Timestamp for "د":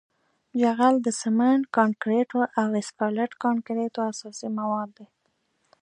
1.05-1.07